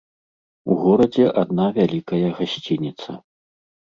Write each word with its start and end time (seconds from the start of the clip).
У 0.69 0.77
горадзе 0.85 1.25
адна 1.41 1.65
вялікая 1.75 2.27
гасцініца. 2.39 3.11